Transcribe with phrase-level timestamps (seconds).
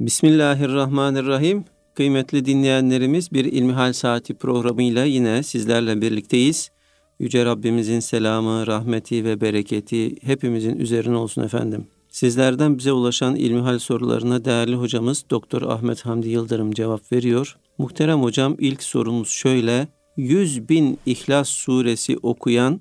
[0.00, 1.64] Bismillahirrahmanirrahim.
[1.94, 6.70] Kıymetli dinleyenlerimiz bir İlmihal Saati programıyla yine sizlerle birlikteyiz.
[7.18, 11.86] Yüce Rabbimizin selamı, rahmeti ve bereketi hepimizin üzerine olsun efendim.
[12.08, 17.56] Sizlerden bize ulaşan ilmihal sorularına değerli hocamız Doktor Ahmet Hamdi Yıldırım cevap veriyor.
[17.78, 19.88] Muhterem hocam ilk sorumuz şöyle.
[20.16, 22.80] 100 bin İhlas suresi okuyan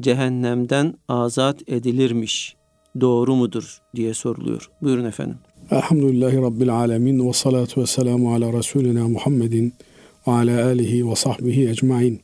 [0.00, 2.56] cehennemden azat edilirmiş.
[3.00, 4.70] Doğru mudur diye soruluyor.
[4.82, 5.38] Buyurun efendim.
[5.72, 9.74] Elhamdülillahi Rabbil alemin ve salatu ve selamu ala Resulina Muhammedin
[10.26, 12.20] ve ala alihi ve sahbihi ecmain.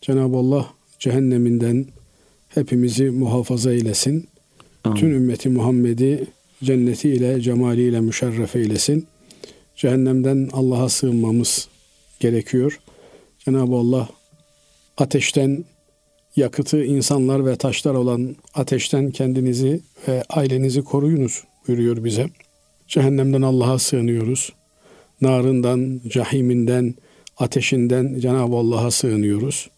[0.00, 0.66] Cenab-ı Allah
[0.98, 1.86] cehenneminden
[2.48, 4.28] hepimizi muhafaza eylesin.
[4.84, 4.96] Amin.
[4.96, 6.26] Tüm ümmeti Muhammed'i
[6.64, 9.06] cennetiyle, cemaliyle müşerref eylesin.
[9.76, 11.68] Cehennemden Allah'a sığınmamız
[12.20, 12.80] gerekiyor.
[13.38, 14.08] Cenab-ı Allah
[14.96, 15.64] ateşten
[16.36, 22.30] yakıtı insanlar ve taşlar olan ateşten kendinizi ve ailenizi koruyunuz buyuruyor bize.
[22.90, 24.52] Cehennemden Allah'a sığınıyoruz.
[25.20, 26.94] Narından, cahiminden,
[27.36, 29.70] ateşinden Cenab-ı Allah'a sığınıyoruz.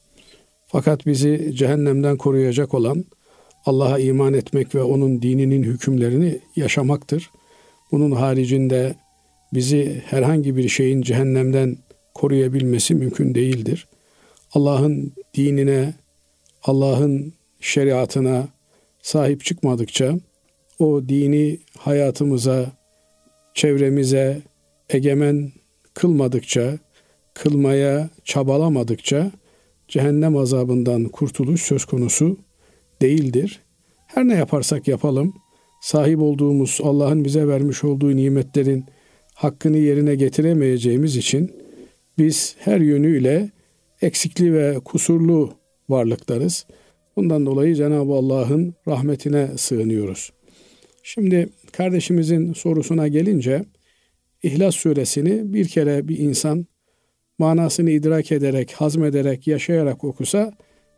[0.66, 3.04] Fakat bizi cehennemden koruyacak olan
[3.66, 7.30] Allah'a iman etmek ve onun dininin hükümlerini yaşamaktır.
[7.92, 8.94] Bunun haricinde
[9.54, 11.76] bizi herhangi bir şeyin cehennemden
[12.14, 13.88] koruyabilmesi mümkün değildir.
[14.52, 15.94] Allah'ın dinine,
[16.62, 18.48] Allah'ın şeriatına
[19.02, 20.18] sahip çıkmadıkça
[20.78, 22.72] o dini hayatımıza,
[23.54, 24.42] çevremize
[24.90, 25.52] egemen
[25.94, 26.78] kılmadıkça,
[27.34, 29.30] kılmaya çabalamadıkça
[29.88, 32.38] cehennem azabından kurtuluş söz konusu
[33.02, 33.60] değildir.
[34.06, 35.34] Her ne yaparsak yapalım,
[35.80, 38.84] sahip olduğumuz Allah'ın bize vermiş olduğu nimetlerin
[39.34, 41.52] hakkını yerine getiremeyeceğimiz için
[42.18, 43.50] biz her yönüyle
[44.02, 45.52] eksikli ve kusurlu
[45.88, 46.66] varlıklarız.
[47.16, 50.32] Bundan dolayı Cenab-ı Allah'ın rahmetine sığınıyoruz.
[51.02, 53.64] Şimdi kardeşimizin sorusuna gelince
[54.42, 56.66] İhlas suresini bir kere bir insan
[57.38, 60.52] manasını idrak ederek, hazmederek, yaşayarak okusa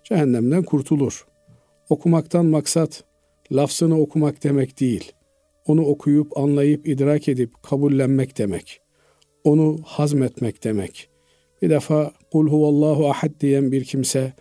[0.05, 1.27] cehennemden kurtulur.
[1.89, 3.05] Okumaktan maksat
[3.53, 5.13] lafzını okumak demek değil.
[5.67, 8.81] Onu okuyup, anlayıp, idrak edip kabullenmek demek.
[9.45, 11.09] Onu hazmetmek demek.
[11.63, 14.33] Bir defa kul huvallahu ahad diyen bir kimse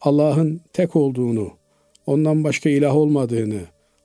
[0.00, 1.50] Allah'ın tek olduğunu,
[2.06, 3.60] ondan başka ilah olmadığını,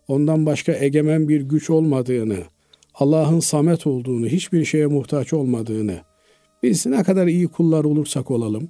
[0.07, 2.37] ondan başka egemen bir güç olmadığını,
[2.93, 5.99] Allah'ın samet olduğunu, hiçbir şeye muhtaç olmadığını,
[6.63, 8.69] biz ne kadar iyi kullar olursak olalım,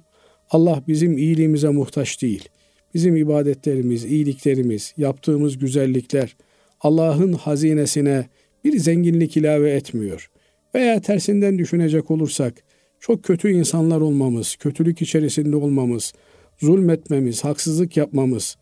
[0.50, 2.48] Allah bizim iyiliğimize muhtaç değil.
[2.94, 6.36] Bizim ibadetlerimiz, iyiliklerimiz, yaptığımız güzellikler
[6.80, 8.26] Allah'ın hazinesine
[8.64, 10.30] bir zenginlik ilave etmiyor.
[10.74, 12.54] Veya tersinden düşünecek olursak,
[13.00, 16.12] çok kötü insanlar olmamız, kötülük içerisinde olmamız,
[16.58, 18.56] zulmetmemiz, haksızlık yapmamız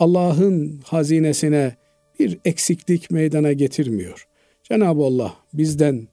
[0.00, 1.76] Allah'ın hazinesine
[2.20, 4.26] bir eksiklik meydana getirmiyor.
[4.62, 6.08] Cenab-ı Allah bizden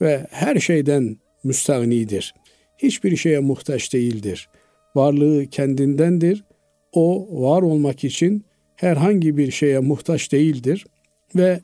[0.00, 2.34] ve her şeyden müstahnidir.
[2.78, 4.48] Hiçbir şeye muhtaç değildir.
[4.94, 6.44] Varlığı kendindendir.
[6.92, 8.44] O var olmak için
[8.76, 10.86] herhangi bir şeye muhtaç değildir
[11.36, 11.60] ve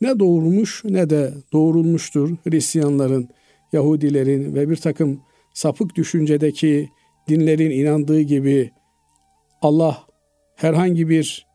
[0.00, 3.28] ne doğurmuş ne de doğrulmuştur Hristiyanların,
[3.72, 5.20] Yahudilerin ve bir takım
[5.54, 6.88] sapık düşüncedeki
[7.28, 8.70] dinlerin inandığı gibi
[9.62, 10.06] Allah
[10.56, 11.46] herhangi bir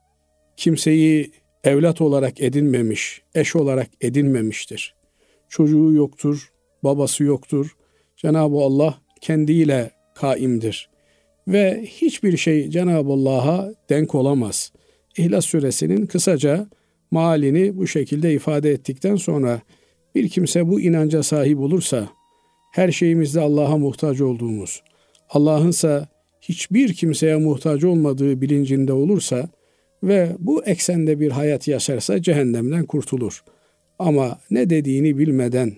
[0.58, 1.32] kimseyi
[1.66, 4.96] evlat olarak edinmemiş, eş olarak edinmemiştir.
[5.50, 6.52] Çocuğu yoktur,
[6.84, 7.76] babası yoktur.
[8.18, 10.90] Cenab-ı Allah kendiyle kaimdir.
[11.48, 14.72] Ve hiçbir şey Cenab-ı Allah'a denk olamaz.
[15.18, 16.68] İhlas suresinin kısaca
[17.12, 19.62] malini bu şekilde ifade ettikten sonra
[20.16, 22.10] bir kimse bu inanca sahip olursa,
[22.72, 24.84] her şeyimizde Allah'a muhtaç olduğumuz,
[25.30, 26.08] Allah'ınsa
[26.42, 29.50] hiçbir kimseye muhtaç olmadığı bilincinde olursa
[30.06, 33.44] ve bu eksende bir hayat yaşarsa cehennemden kurtulur.
[34.00, 35.74] Ama ne dediğini bilmeden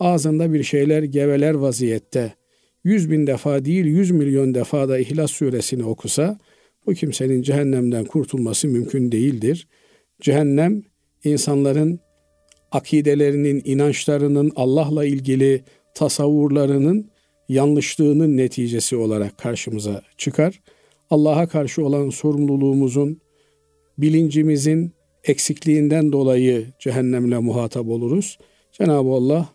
[0.00, 2.34] ağzında bir şeyler geveler vaziyette
[2.84, 6.38] yüz bin defa değil yüz milyon defa da İhlas suresini okusa
[6.86, 9.68] bu kimsenin cehennemden kurtulması mümkün değildir.
[10.20, 10.82] Cehennem
[11.24, 12.00] insanların
[12.72, 17.10] akidelerinin, inançlarının, Allah'la ilgili tasavvurlarının
[17.48, 20.60] yanlışlığının neticesi olarak karşımıza çıkar.
[21.10, 23.20] Allah'a karşı olan sorumluluğumuzun,
[23.98, 24.92] bilincimizin
[25.24, 28.38] eksikliğinden dolayı cehennemle muhatap oluruz.
[28.72, 29.48] Cenab-ı Allah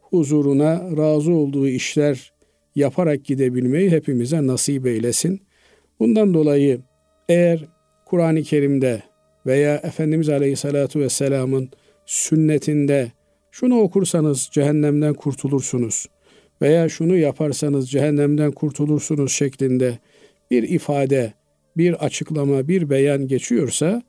[0.00, 2.32] huzuruna razı olduğu işler
[2.74, 5.42] yaparak gidebilmeyi hepimize nasip eylesin.
[6.00, 6.80] Bundan dolayı
[7.28, 7.64] eğer
[8.06, 9.02] Kur'an-ı Kerim'de
[9.46, 11.70] veya Efendimiz Aleyhisselatü Vesselam'ın
[12.06, 13.12] sünnetinde
[13.50, 16.06] şunu okursanız cehennemden kurtulursunuz
[16.62, 19.98] veya şunu yaparsanız cehennemden kurtulursunuz şeklinde
[20.50, 21.32] bir ifade,
[21.76, 24.02] bir açıklama, bir beyan geçiyorsa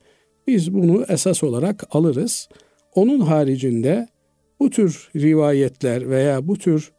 [0.48, 2.50] biz bunu esas olarak alırız.
[2.96, 4.08] Onun haricinde
[4.60, 6.92] bu tür rivayetler veya bu tür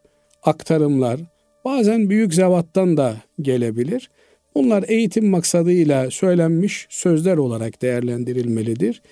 [0.43, 1.20] aktarımlar
[1.64, 4.11] bazen büyük zevattan da gelebilir.
[4.55, 9.03] Bunlar eğitim maksadıyla söylenmiş sözler olarak değerlendirilmelidir.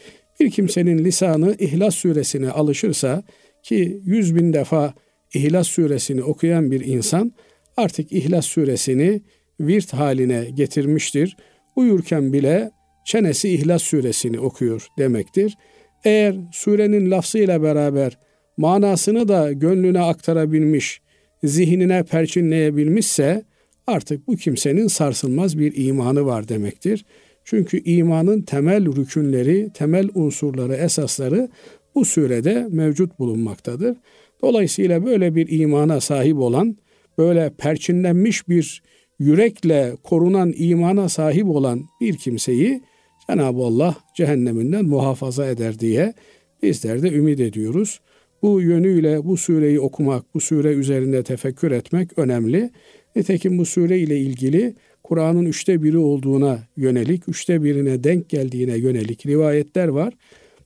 [0.41, 3.23] Bir kimsenin lisanı İhlas suresine alışırsa
[3.63, 4.95] ki yüz bin defa
[5.35, 7.33] İhlas suresini okuyan bir insan
[7.77, 9.23] artık İhlas suresini
[9.61, 11.37] virt haline getirmiştir.
[11.77, 12.71] Uyurken bile
[13.05, 15.57] çenesi İhlas suresini okuyor demektir.
[16.05, 18.19] Eğer surenin lafzıyla beraber
[18.57, 21.01] manasını da gönlüne aktarabilmiş,
[21.45, 23.43] zihnine perçinleyebilmişse
[23.87, 27.05] artık bu kimsenin sarsılmaz bir imanı var demektir.
[27.45, 31.49] Çünkü imanın temel rükünleri, temel unsurları, esasları
[31.95, 33.97] bu surede mevcut bulunmaktadır.
[34.43, 36.77] Dolayısıyla böyle bir imana sahip olan,
[37.19, 38.83] böyle perçinlenmiş bir
[39.21, 42.83] yürekle korunan imana sahip olan bir kimseyi
[43.31, 46.15] Cenab-ı Allah cehenneminden muhafaza eder diye
[46.63, 48.01] bizler de ümit ediyoruz.
[48.43, 52.71] Bu yönüyle bu sureyi okumak, bu sure üzerinde tefekkür etmek önemli.
[53.17, 59.27] Nitekim bu sure ile ilgili Kur'an'ın üçte biri olduğuna yönelik, üçte birine denk geldiğine yönelik
[59.27, 60.15] rivayetler var.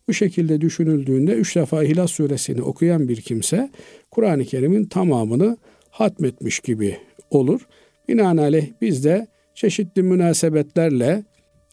[0.08, 3.70] Bu şekilde düşünüldüğünde üç defa İhlas suresini okuyan bir kimse
[4.10, 5.56] Kur'an-ı Kerim'in tamamını
[5.90, 6.96] hatmetmiş gibi
[7.30, 7.60] olur.
[8.08, 11.24] Binaenaleyh biz de çeşitli münasebetlerle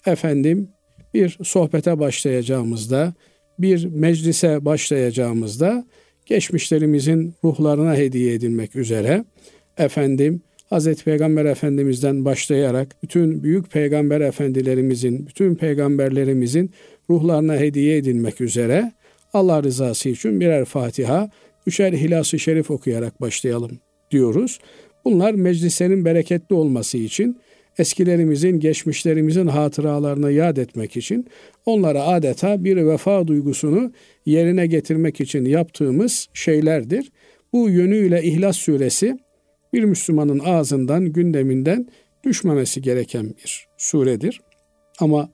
[0.06, 0.70] efendim
[1.14, 3.14] bir sohbete başlayacağımızda,
[3.60, 5.86] bir meclise başlayacağımızda
[6.26, 9.26] geçmişlerimizin ruhlarına hediye edilmek üzere
[9.78, 16.72] efendim Hazreti Peygamber Efendimiz'den başlayarak bütün büyük peygamber efendilerimizin, bütün peygamberlerimizin
[17.10, 18.92] ruhlarına hediye edilmek üzere
[19.34, 21.30] Allah rızası için birer Fatiha,
[21.68, 23.72] üçer Hilas-ı Şerif okuyarak başlayalım
[24.12, 24.60] diyoruz.
[25.06, 27.38] Bunlar meclislerin bereketli olması için,
[27.78, 31.28] eskilerimizin, geçmişlerimizin hatıralarını yad etmek için,
[31.66, 33.92] onlara adeta bir vefa duygusunu
[34.26, 37.12] yerine getirmek için yaptığımız şeylerdir.
[37.54, 39.18] Bu yönüyle İhlas Suresi
[39.74, 41.88] bir Müslümanın ağzından, gündeminden
[42.24, 44.42] düşmemesi gereken bir suredir.
[45.00, 45.30] Ama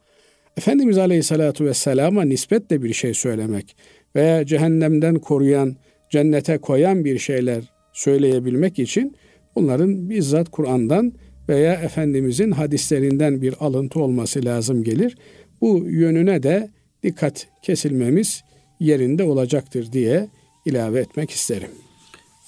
[0.57, 3.75] Efendimiz Aleyhisselatü Vesselam'a nispetle bir şey söylemek
[4.15, 5.75] veya cehennemden koruyan,
[6.09, 9.15] cennete koyan bir şeyler söyleyebilmek için
[9.57, 11.13] bunların bizzat Kur'an'dan
[11.49, 15.17] veya Efendimizin hadislerinden bir alıntı olması lazım gelir.
[15.61, 16.69] Bu yönüne de
[17.03, 18.43] dikkat kesilmemiz
[18.79, 20.29] yerinde olacaktır diye
[20.65, 21.69] ilave etmek isterim.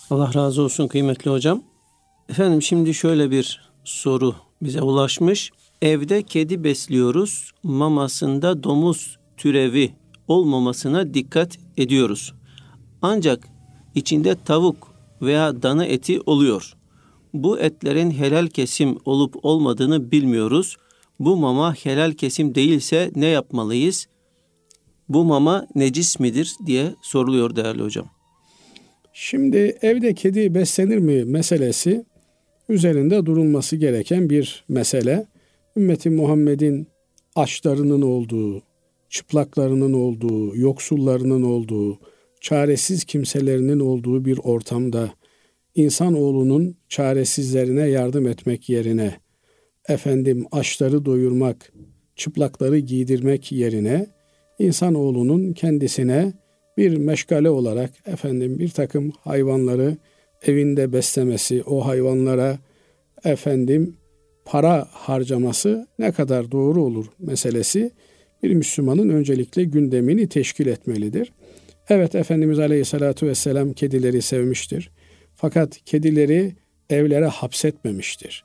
[0.10, 1.64] Allah razı olsun kıymetli hocam.
[2.30, 5.52] Efendim şimdi şöyle bir soru bize ulaşmış.
[5.82, 7.52] Evde kedi besliyoruz.
[7.64, 9.92] Mamasında domuz türevi
[10.28, 12.34] olmamasına dikkat ediyoruz.
[13.02, 13.48] Ancak
[13.96, 16.74] içinde tavuk veya dana eti oluyor.
[17.34, 20.78] Bu etlerin helal kesim olup olmadığını bilmiyoruz.
[21.20, 24.08] Bu mama helal kesim değilse ne yapmalıyız?
[25.10, 28.10] Bu mama necis midir diye soruluyor değerli hocam.
[29.14, 32.06] Şimdi evde kedi beslenir mi meselesi
[32.70, 35.28] üzerinde durulması gereken bir mesele.
[35.78, 36.88] Ümmeti Muhammed'in
[37.36, 38.62] açlarının olduğu,
[39.10, 42.00] çıplaklarının olduğu, yoksullarının olduğu,
[42.42, 45.10] çaresiz kimselerinin olduğu bir ortamda
[45.80, 49.14] insanoğlunun çaresizlerine yardım etmek yerine
[49.90, 51.74] efendim açları doyurmak,
[52.16, 54.08] çıplakları giydirmek yerine
[54.60, 56.34] insanoğlunun kendisine
[56.78, 59.98] bir meşgale olarak efendim bir takım hayvanları
[60.42, 62.60] evinde beslemesi, o hayvanlara
[63.24, 63.98] efendim
[64.46, 67.92] para harcaması ne kadar doğru olur meselesi
[68.44, 71.32] bir Müslümanın öncelikle gündemini teşkil etmelidir.
[71.90, 74.92] Evet Efendimiz Aleyhisselatü Vesselam kedileri sevmiştir.
[75.42, 76.56] Fakat kedileri
[76.90, 78.44] evlere hapsetmemiştir.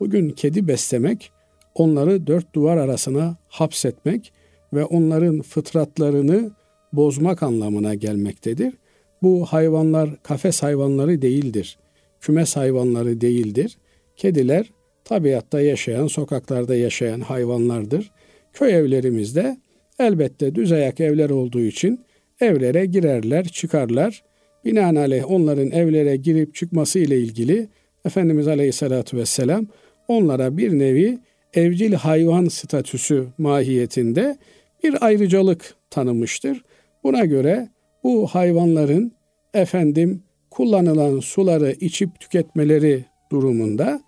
[0.00, 1.32] Bugün kedi beslemek,
[1.74, 4.32] onları dört duvar arasına hapsetmek
[4.72, 6.50] ve onların fıtratlarını
[6.92, 8.74] bozmak anlamına gelmektedir.
[9.22, 11.78] Bu hayvanlar kafes hayvanları değildir.
[12.20, 13.78] Kümes hayvanları değildir.
[14.16, 14.70] Kediler
[15.04, 18.10] tabiatta yaşayan, sokaklarda yaşayan hayvanlardır.
[18.52, 19.58] Köy evlerimizde
[19.98, 22.00] elbette düz ayak evler olduğu için
[22.40, 24.22] evlere girerler, çıkarlar.
[24.64, 27.68] Binaenaleyh onların evlere girip çıkması ile ilgili
[28.04, 29.66] Efendimiz Aleyhisselatü Vesselam
[30.08, 31.18] onlara bir nevi
[31.54, 34.38] evcil hayvan statüsü mahiyetinde
[34.84, 36.64] bir ayrıcalık tanımıştır.
[37.04, 37.68] Buna göre
[38.04, 39.12] bu hayvanların
[39.54, 44.02] efendim kullanılan suları içip tüketmeleri durumunda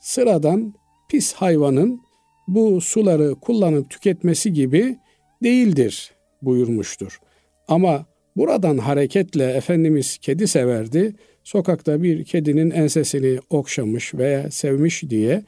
[0.00, 0.74] sıradan
[1.10, 2.00] pis hayvanın
[2.48, 4.98] bu suları kullanıp tüketmesi gibi
[5.42, 6.10] değildir
[6.42, 7.20] buyurmuştur.
[7.68, 11.14] Ama buradan hareketle Efendimiz kedi severdi.
[11.44, 15.42] Sokakta bir kedinin ensesini okşamış veya sevmiş diye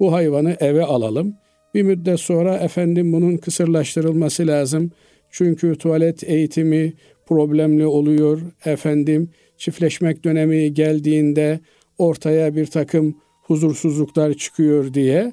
[0.00, 1.34] bu hayvanı eve alalım.
[1.74, 4.90] Bir müddet sonra efendim bunun kısırlaştırılması lazım.
[5.30, 6.92] Çünkü tuvalet eğitimi,
[7.26, 8.40] problemli oluyor.
[8.64, 11.60] Efendim çiftleşmek dönemi geldiğinde
[11.98, 15.32] ortaya bir takım huzursuzluklar çıkıyor diye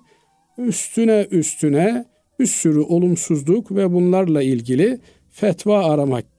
[0.58, 2.06] üstüne üstüne
[2.40, 5.00] bir sürü olumsuzluk ve bunlarla ilgili
[5.32, 6.31] fetva aramak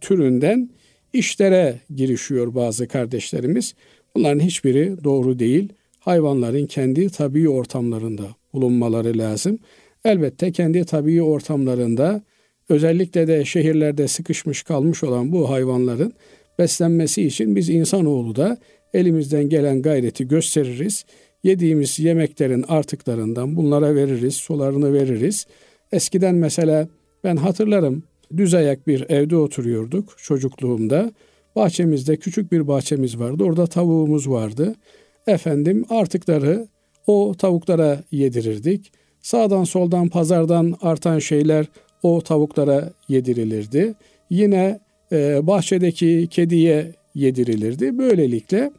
[0.00, 0.70] türünden
[1.12, 3.74] işlere girişiyor bazı kardeşlerimiz.
[4.14, 5.68] Bunların hiçbiri doğru değil.
[5.98, 9.58] Hayvanların kendi tabii ortamlarında bulunmaları lazım.
[10.04, 12.22] Elbette kendi tabii ortamlarında
[12.68, 16.12] özellikle de şehirlerde sıkışmış kalmış olan bu hayvanların
[16.58, 18.58] beslenmesi için biz insanoğlu da
[18.94, 21.04] elimizden gelen gayreti gösteririz.
[21.42, 25.46] Yediğimiz yemeklerin artıklarından bunlara veririz, sularını veririz.
[25.92, 26.88] Eskiden mesela
[27.24, 28.02] ben hatırlarım
[28.36, 31.12] düz ayak bir evde oturuyorduk çocukluğumda.
[31.56, 33.44] Bahçemizde küçük bir bahçemiz vardı.
[33.44, 34.74] Orada tavuğumuz vardı.
[35.26, 36.68] Efendim artıkları
[37.06, 38.92] o tavuklara yedirirdik.
[39.22, 41.66] Sağdan soldan pazardan artan şeyler
[42.02, 43.94] o tavuklara yedirilirdi.
[44.30, 44.80] Yine
[45.12, 47.98] e, bahçedeki kediye yedirilirdi.
[47.98, 48.70] Böylelikle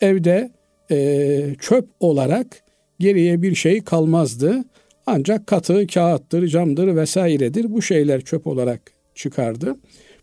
[0.00, 0.50] evde
[0.90, 2.46] e, çöp olarak
[2.98, 4.64] geriye bir şey kalmazdı.
[5.06, 7.72] Ancak katı, kağıttır, camdır vesairedir.
[7.72, 9.76] Bu şeyler çöp olarak çıkardı.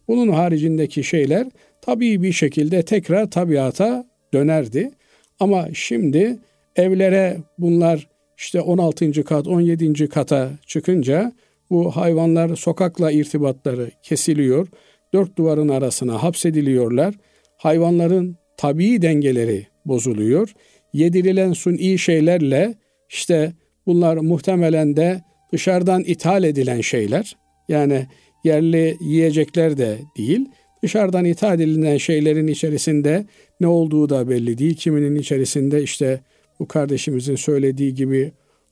[0.07, 1.47] Bunun haricindeki şeyler
[1.81, 4.91] tabii bir şekilde tekrar tabiata dönerdi.
[5.39, 6.37] Ama şimdi
[6.75, 8.07] evlere bunlar
[8.37, 9.23] işte 16.
[9.23, 10.09] kat, 17.
[10.09, 11.31] kata çıkınca
[11.69, 14.67] bu hayvanlar sokakla irtibatları kesiliyor.
[15.13, 17.15] Dört duvarın arasına hapsediliyorlar.
[17.57, 20.53] Hayvanların tabii dengeleri bozuluyor.
[20.93, 22.73] Yedirilen suni şeylerle
[23.09, 23.53] işte
[23.85, 25.21] bunlar muhtemelen de
[25.51, 27.35] dışarıdan ithal edilen şeyler.
[27.69, 28.07] Yani
[28.43, 30.49] yerli yiyecekler de değil.
[30.83, 33.25] Dışarıdan ithal edilen şeylerin içerisinde
[33.59, 34.75] ne olduğu da belli değil.
[34.75, 36.21] Kiminin içerisinde işte
[36.59, 38.31] bu kardeşimizin söylediği gibi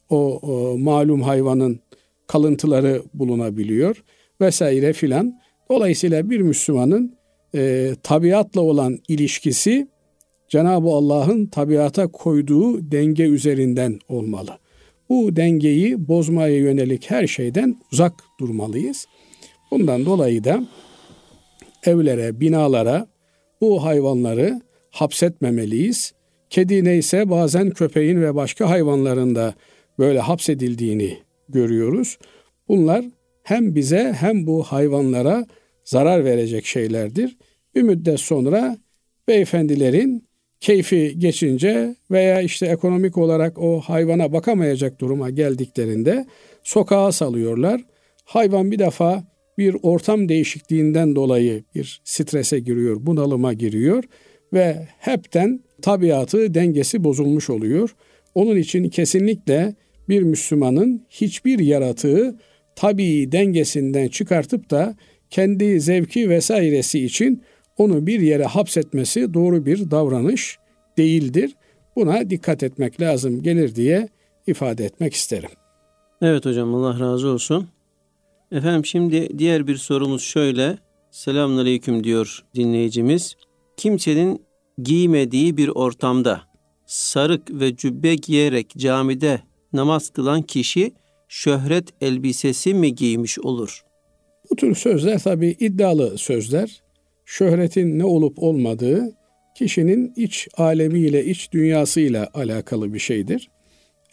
[0.09, 1.79] o, o malum hayvanın
[2.27, 4.03] kalıntıları bulunabiliyor
[4.41, 5.39] vesaire filan.
[5.69, 7.15] Dolayısıyla bir Müslümanın
[7.55, 9.87] e, tabiatla olan ilişkisi
[10.49, 14.57] Cenab-ı Allah'ın tabiata koyduğu denge üzerinden olmalı.
[15.09, 19.05] Bu dengeyi bozmaya yönelik her şeyden uzak durmalıyız.
[19.71, 20.63] Bundan dolayı da
[21.83, 23.07] evlere, binalara
[23.61, 26.13] bu hayvanları hapsetmemeliyiz.
[26.49, 29.53] Kedi neyse bazen köpeğin ve başka hayvanların da
[29.99, 31.17] böyle hapsedildiğini
[31.49, 32.17] görüyoruz.
[32.67, 33.05] Bunlar
[33.43, 35.45] hem bize hem bu hayvanlara
[35.83, 37.37] zarar verecek şeylerdir.
[37.75, 38.77] Bir müddet sonra
[39.27, 40.27] beyefendilerin
[40.59, 46.25] keyfi geçince veya işte ekonomik olarak o hayvana bakamayacak duruma geldiklerinde
[46.63, 47.81] sokağa salıyorlar.
[48.25, 49.23] Hayvan bir defa
[49.57, 54.03] bir ortam değişikliğinden dolayı bir strese giriyor, bunalıma giriyor
[54.53, 57.95] ve hepten tabiatı dengesi bozulmuş oluyor.
[58.35, 59.75] Onun için kesinlikle
[60.09, 62.35] bir Müslümanın hiçbir yaratığı
[62.75, 64.95] tabii dengesinden çıkartıp da
[65.29, 67.43] kendi zevki vesairesi için
[67.77, 70.57] onu bir yere hapsetmesi doğru bir davranış
[70.97, 71.55] değildir.
[71.95, 74.09] Buna dikkat etmek lazım gelir diye
[74.47, 75.49] ifade etmek isterim.
[76.21, 77.67] Evet hocam Allah razı olsun.
[78.51, 80.77] Efendim şimdi diğer bir sorumuz şöyle.
[81.11, 83.35] Selamünaleyküm diyor dinleyicimiz.
[83.77, 84.45] Kimsenin
[84.83, 86.41] giymediği bir ortamda
[86.85, 89.41] sarık ve cübbe giyerek camide
[89.73, 90.91] namaz kılan kişi
[91.27, 93.81] şöhret elbisesi mi giymiş olur?
[94.51, 96.81] Bu tür sözler tabi iddialı sözler.
[97.25, 99.15] Şöhretin ne olup olmadığı
[99.57, 103.49] kişinin iç alemiyle, iç dünyasıyla alakalı bir şeydir.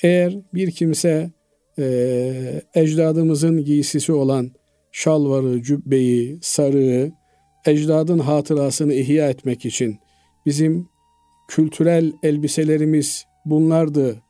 [0.03, 1.31] Eğer bir kimse
[1.79, 4.51] e, ecdadımızın giysisi olan
[4.93, 7.13] şalvarı, cübbeyi, sarığı,
[7.67, 9.99] ecdadın hatırasını ihya etmek için
[10.47, 10.89] bizim
[11.49, 14.23] kültürel elbiselerimiz bunlardı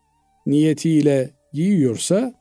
[0.47, 2.35] niyetiyle giyiyorsa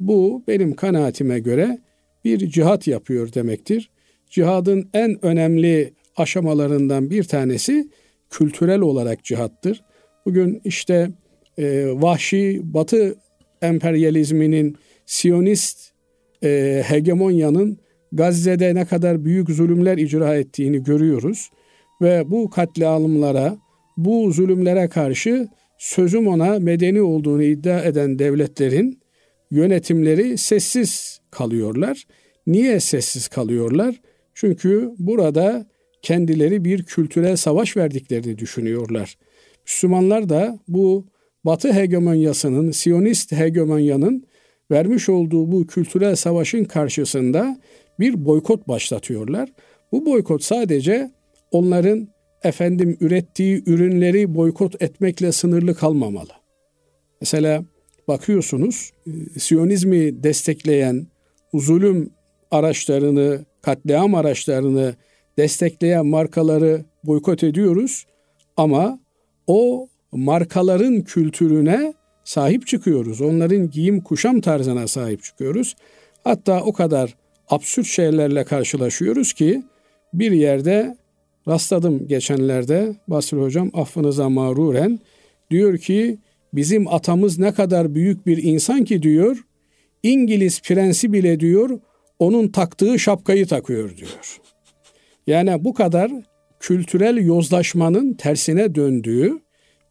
[0.00, 1.78] bu benim kanaatime göre
[2.24, 3.90] bir cihat yapıyor demektir.
[4.30, 7.88] Cihadın en önemli aşamalarından bir tanesi
[8.30, 9.84] kültürel olarak cihattır.
[10.26, 11.10] Bugün işte
[11.58, 13.14] e, vahşi batı
[13.62, 14.76] emperyalizminin,
[15.06, 15.92] Siyonist
[16.44, 17.78] e, hegemonyanın
[18.12, 21.50] Gazze'de ne kadar büyük zulümler icra ettiğini görüyoruz.
[22.02, 23.56] Ve bu katliamlara,
[23.96, 29.00] bu zulümlere karşı sözüm ona medeni olduğunu iddia eden devletlerin
[29.50, 32.04] yönetimleri sessiz kalıyorlar.
[32.46, 34.00] Niye sessiz kalıyorlar?
[34.34, 35.66] Çünkü burada
[36.02, 39.18] kendileri bir kültürel savaş verdiklerini düşünüyorlar.
[39.66, 41.06] Müslümanlar da bu
[41.44, 44.24] Batı hegemonyasının, Siyonist hegemonyanın
[44.70, 47.60] vermiş olduğu bu kültürel savaşın karşısında
[48.00, 49.52] bir boykot başlatıyorlar.
[49.92, 51.10] Bu boykot sadece
[51.50, 52.08] onların
[52.42, 56.32] efendim ürettiği ürünleri boykot etmekle sınırlı kalmamalı.
[57.20, 57.64] Mesela
[58.08, 61.06] bakıyorsunuz e, Siyonizmi destekleyen
[61.54, 62.10] zulüm
[62.50, 64.94] araçlarını, katliam araçlarını
[65.38, 68.06] destekleyen markaları boykot ediyoruz
[68.56, 69.00] ama
[69.46, 73.20] o markaların kültürüne sahip çıkıyoruz.
[73.20, 75.76] Onların giyim kuşam tarzına sahip çıkıyoruz.
[76.24, 77.14] Hatta o kadar
[77.48, 79.62] absürt şeylerle karşılaşıyoruz ki
[80.14, 80.96] bir yerde
[81.48, 84.98] rastladım geçenlerde Basri Hocam affınıza mağruren
[85.50, 86.18] diyor ki
[86.54, 89.44] bizim atamız ne kadar büyük bir insan ki diyor
[90.02, 91.80] İngiliz prensi bile diyor
[92.18, 94.40] onun taktığı şapkayı takıyor diyor.
[95.26, 96.12] Yani bu kadar
[96.60, 99.40] kültürel yozlaşmanın tersine döndüğü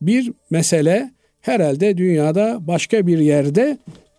[0.02, 3.78] bir mesele herhalde dünyada başka bir yerde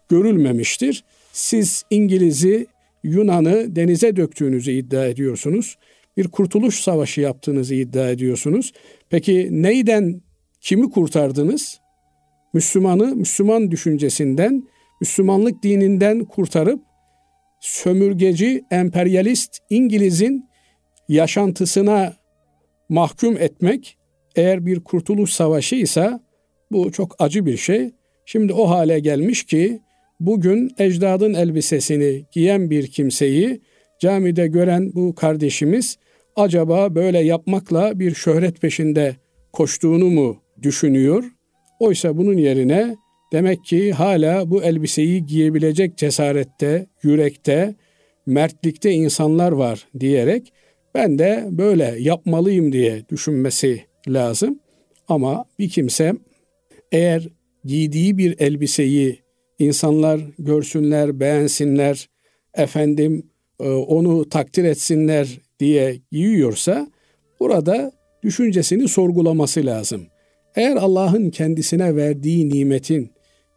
[0.08, 1.04] görülmemiştir.
[1.32, 2.66] Siz İngiliz'i,
[3.04, 5.78] Yunan'ı denize döktüğünüzü iddia ediyorsunuz.
[6.16, 8.72] Bir kurtuluş savaşı yaptığınızı iddia ediyorsunuz.
[9.10, 10.22] Peki neyden
[10.60, 11.80] kimi kurtardınız?
[12.54, 14.68] Müslümanı Müslüman düşüncesinden,
[15.00, 16.82] Müslümanlık dininden kurtarıp
[17.60, 20.48] sömürgeci, emperyalist İngiliz'in
[21.08, 22.16] yaşantısına
[22.88, 23.98] mahkum etmek
[24.36, 26.20] eğer bir kurtuluş savaşı ise
[26.72, 27.90] bu çok acı bir şey.
[28.26, 29.80] Şimdi o hale gelmiş ki
[30.20, 33.60] bugün ecdadın elbisesini giyen bir kimseyi
[33.98, 35.98] camide gören bu kardeşimiz
[36.36, 39.16] acaba böyle yapmakla bir şöhret peşinde
[39.52, 41.24] koştuğunu mu düşünüyor?
[41.80, 42.96] Oysa bunun yerine
[43.32, 47.74] demek ki hala bu elbiseyi giyebilecek cesarette, yürekte,
[48.26, 50.52] mertlikte insanlar var diyerek
[50.94, 54.58] ben de böyle yapmalıyım diye düşünmesi lazım.
[55.08, 56.12] Ama bir kimse
[56.92, 57.28] eğer
[57.64, 59.18] giydiği bir elbiseyi
[59.58, 62.08] insanlar görsünler, beğensinler,
[62.54, 63.22] efendim
[63.60, 66.90] e, onu takdir etsinler diye giyiyorsa
[67.40, 67.92] burada
[68.22, 70.06] düşüncesini sorgulaması lazım.
[70.56, 73.10] Eğer Allah'ın kendisine verdiği nimetin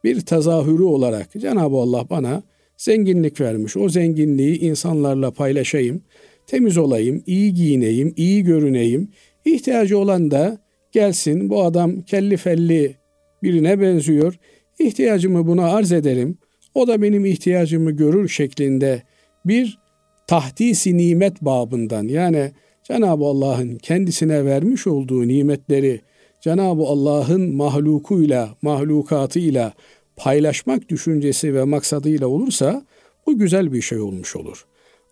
[0.04, 2.44] bir tezahürü olarak Cenab-ı Allah bana
[2.78, 3.78] zenginlik vermiş.
[3.78, 6.02] O zenginliği insanlarla paylaşayım,
[6.48, 9.12] temiz olayım, iyi giyineyim, iyi görüneyim.
[9.46, 10.58] İhtiyacı olan da
[10.92, 12.96] gelsin bu adam kelli felli
[13.44, 14.40] birine benziyor.
[14.80, 16.38] İhtiyacımı buna arz ederim.
[16.74, 19.04] O da benim ihtiyacımı görür şeklinde
[19.46, 19.80] bir
[20.28, 22.52] tahdisi nimet babından yani
[22.84, 26.02] Cenab-ı Allah'ın kendisine vermiş olduğu nimetleri
[26.42, 29.74] Cenab-ı Allah'ın mahlukuyla, mahlukatıyla
[30.16, 32.86] paylaşmak düşüncesi ve maksadıyla olursa
[33.28, 34.66] bu güzel bir şey olmuş olur.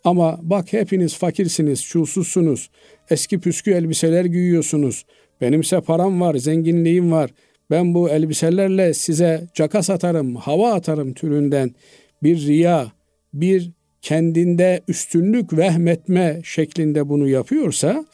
[0.04, 2.70] Ama bak hepiniz fakirsiniz, çulsuzsunuz,
[3.10, 5.06] eski püskü elbiseler giyiyorsunuz.
[5.42, 7.32] Benimse param var, zenginliğim var.
[7.72, 11.72] Ben bu elbiselerle size caka satarım, hava atarım türünden
[12.24, 12.92] bir riya,
[13.34, 18.06] bir kendinde üstünlük vehmetme şeklinde bunu yapıyorsa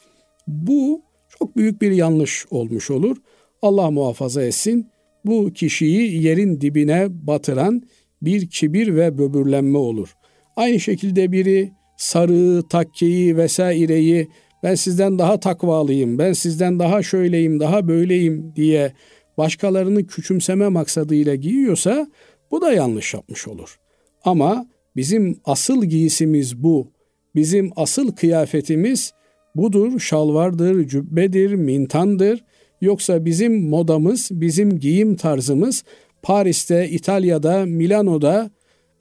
[0.47, 1.01] bu
[1.39, 3.17] çok büyük bir yanlış olmuş olur.
[3.61, 4.87] Allah muhafaza etsin.
[5.25, 7.83] Bu kişiyi yerin dibine batıran
[8.21, 10.15] bir kibir ve böbürlenme olur.
[10.55, 14.27] Aynı şekilde biri sarığı, takkeyi vesaireyi
[14.63, 18.93] ben sizden daha takvalıyım, ben sizden daha şöyleyim, daha böyleyim diye
[19.37, 22.07] başkalarını küçümseme maksadıyla giyiyorsa
[22.51, 23.79] bu da yanlış yapmış olur.
[24.23, 26.91] Ama bizim asıl giysimiz bu.
[27.35, 29.13] Bizim asıl kıyafetimiz
[29.55, 32.43] budur, şalvardır, cübbedir, mintandır.
[32.81, 35.83] Yoksa bizim modamız, bizim giyim tarzımız
[36.21, 38.51] Paris'te, İtalya'da, Milano'da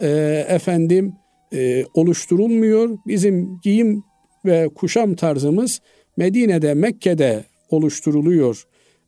[0.01, 0.09] e,
[0.49, 1.13] efendim
[1.53, 2.99] e, oluşturulmuyor.
[3.07, 4.05] Bizim giyim
[4.45, 5.81] ve kuşam tarzımız
[6.17, 8.65] Medine'de, Mekke'de oluşturuluyor.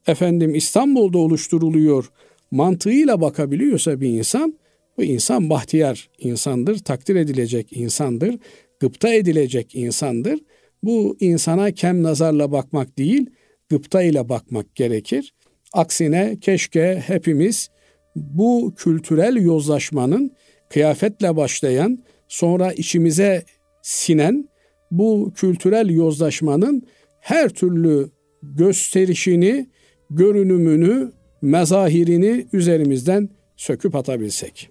[0.07, 2.11] Efendim İstanbul'da oluşturuluyor.
[2.51, 4.55] Mantığıyla bakabiliyorsa bir insan,
[4.99, 8.39] bu insan bahtiyar insandır, takdir edilecek insandır,
[8.81, 10.41] gıpta edilecek insandır.
[10.83, 13.31] Bu insana kem nazarla bakmak değil,
[13.69, 15.35] gıpta ile bakmak gerekir.
[15.73, 17.71] Aksine keşke hepimiz
[18.17, 20.33] bu kültürel yozlaşmanın
[20.69, 21.99] kıyafetle başlayan,
[22.31, 23.45] sonra içimize
[23.83, 24.49] sinen
[24.91, 26.83] bu kültürel yozlaşmanın
[27.21, 28.11] her türlü
[28.43, 29.71] gösterişini,
[30.11, 31.13] görünümünü,
[31.43, 34.71] mezahirini üzerimizden söküp atabilsek.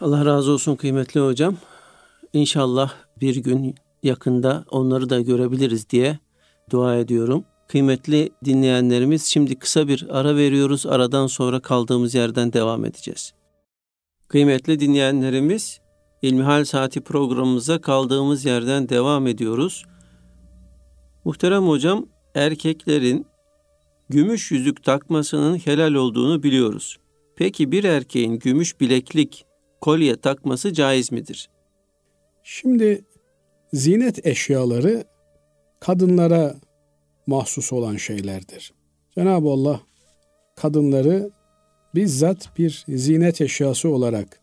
[0.00, 1.56] Allah razı olsun kıymetli hocam.
[2.32, 6.18] İnşallah bir gün yakında onları da görebiliriz diye
[6.70, 7.44] dua ediyorum.
[7.68, 10.86] Kıymetli dinleyenlerimiz şimdi kısa bir ara veriyoruz.
[10.86, 13.32] Aradan sonra kaldığımız yerden devam edeceğiz.
[14.28, 15.79] Kıymetli dinleyenlerimiz
[16.22, 19.84] İlmihal Saati programımıza kaldığımız yerden devam ediyoruz.
[21.24, 23.26] Muhterem hocam, erkeklerin
[24.08, 26.96] gümüş yüzük takmasının helal olduğunu biliyoruz.
[27.36, 29.44] Peki bir erkeğin gümüş bileklik,
[29.80, 31.50] kolye takması caiz midir?
[32.42, 33.04] Şimdi
[33.72, 35.04] zinet eşyaları
[35.80, 36.54] kadınlara
[37.26, 38.72] mahsus olan şeylerdir.
[39.14, 39.80] Cenab-ı Allah
[40.56, 41.30] kadınları
[41.94, 44.40] bizzat bir zinet eşyası olarak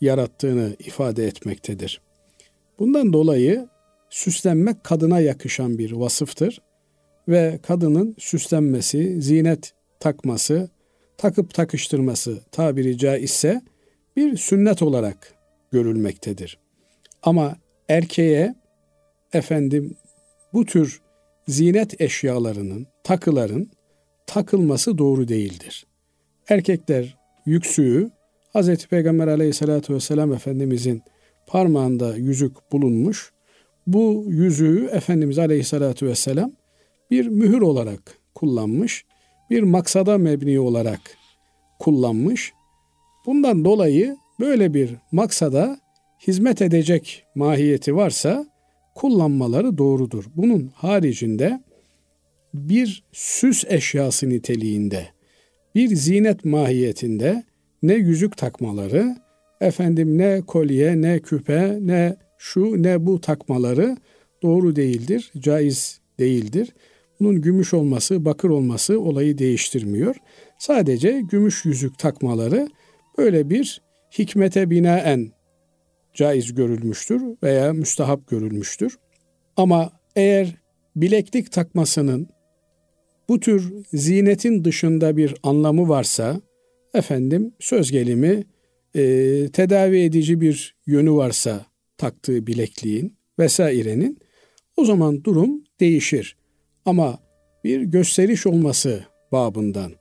[0.00, 2.00] yarattığını ifade etmektedir.
[2.78, 3.68] Bundan dolayı
[4.10, 6.62] süslenmek kadına yakışan bir vasıftır.
[7.28, 10.70] Ve kadının süslenmesi, zinet takması,
[11.18, 13.62] takıp takıştırması tabiri caizse
[14.16, 15.34] bir sünnet olarak
[15.72, 16.58] görülmektedir.
[17.22, 17.56] Ama
[17.88, 18.54] erkeğe
[19.32, 19.96] efendim
[20.52, 21.00] bu tür
[21.48, 23.70] zinet eşyalarının, takıların
[24.26, 25.86] takılması doğru değildir.
[26.48, 28.10] Erkekler yüksüğü
[28.54, 28.86] Hz.
[28.86, 31.02] Peygamber aleyhissalatü vesselam Efendimizin
[31.46, 33.32] parmağında yüzük bulunmuş.
[33.86, 36.52] Bu yüzüğü Efendimiz aleyhissalatü vesselam
[37.10, 39.04] bir mühür olarak kullanmış.
[39.50, 41.00] Bir maksada mebni olarak
[41.78, 42.52] kullanmış.
[43.26, 45.80] Bundan dolayı böyle bir maksada
[46.26, 48.46] hizmet edecek mahiyeti varsa
[48.94, 50.24] kullanmaları doğrudur.
[50.36, 51.60] Bunun haricinde
[52.54, 55.08] bir süs eşyası niteliğinde,
[55.74, 57.44] bir zinet mahiyetinde
[57.82, 59.16] ne yüzük takmaları,
[59.60, 63.96] efendim ne kolye, ne küpe, ne şu, ne bu takmaları
[64.42, 66.74] doğru değildir, caiz değildir.
[67.20, 70.16] Bunun gümüş olması, bakır olması olayı değiştirmiyor.
[70.58, 72.68] Sadece gümüş yüzük takmaları
[73.18, 73.82] böyle bir
[74.18, 75.32] hikmete binaen
[76.14, 78.98] caiz görülmüştür veya müstahap görülmüştür.
[79.56, 80.56] Ama eğer
[80.96, 82.28] bileklik takmasının
[83.28, 86.40] bu tür zinetin dışında bir anlamı varsa,
[86.94, 88.44] efendim söz gelimi
[88.94, 89.02] e,
[89.52, 91.66] tedavi edici bir yönü varsa
[91.98, 94.18] taktığı bilekliğin vesairenin
[94.76, 96.36] o zaman durum değişir.
[96.84, 97.18] Ama
[97.64, 99.92] bir gösteriş olması babından,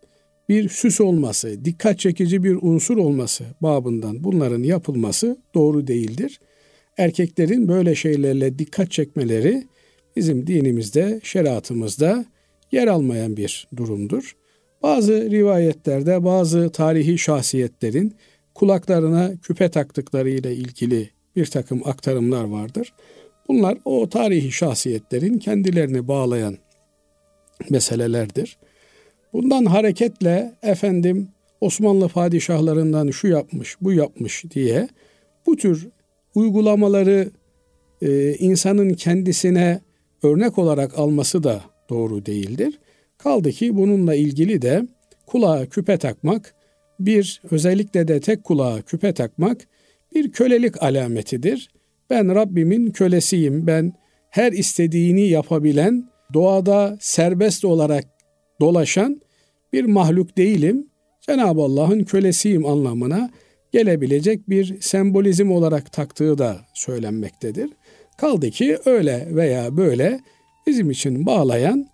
[0.50, 6.40] bir süs olması, dikkat çekici bir unsur olması babından bunların yapılması doğru değildir.
[6.98, 9.64] Erkeklerin böyle şeylerle dikkat çekmeleri
[10.16, 12.26] bizim dinimizde, şeriatımızda
[12.72, 14.36] yer almayan bir durumdur.
[14.84, 18.16] Bazı rivayetlerde bazı tarihi şahsiyetlerin
[18.54, 22.94] kulaklarına küpe taktıkları ile ilgili bir takım aktarımlar vardır.
[23.48, 26.58] Bunlar o tarihi şahsiyetlerin kendilerini bağlayan
[27.70, 28.58] meselelerdir.
[29.34, 31.28] Bundan hareketle efendim
[31.62, 34.90] Osmanlı padişahlarından şu yapmış, bu yapmış diye
[35.46, 35.88] bu tür
[36.36, 37.30] uygulamaları
[38.02, 39.82] e, insanın kendisine
[40.24, 42.80] örnek olarak alması da doğru değildir.
[43.20, 44.88] Kaldı ki bununla ilgili de
[45.26, 46.56] kulağa küpe takmak
[47.00, 49.68] bir özellikle de tek kulağa küpe takmak
[50.16, 51.70] bir kölelik alametidir.
[52.10, 53.68] Ben Rabbimin kölesiyim.
[53.68, 53.94] Ben
[54.30, 58.06] her istediğini yapabilen, doğada serbest olarak
[58.62, 59.22] dolaşan
[59.74, 60.88] bir mahluk değilim.
[61.22, 63.30] Cenab-ı Allah'ın kölesiyim anlamına
[63.72, 67.70] gelebilecek bir sembolizm olarak taktığı da söylenmektedir.
[68.18, 70.20] Kaldı ki öyle veya böyle
[70.68, 71.88] bizim için bağlayan